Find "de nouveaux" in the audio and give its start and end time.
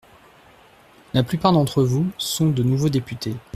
2.49-2.89